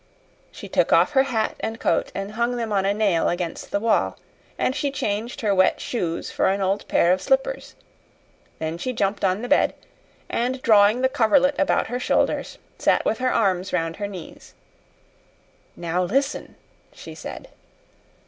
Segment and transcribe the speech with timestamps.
[0.51, 3.79] She took off her hat and coat and hung them on a nail against the
[3.79, 4.17] wall,
[4.57, 7.75] and she changed her wet shoes for an old pair of slippers.
[8.57, 9.75] Then she jumped on the bed,
[10.27, 14.55] and drawing the coverlet about her shoulders, sat with her arms round her knees.
[15.75, 16.55] "Now, listen,"
[16.91, 17.49] she said.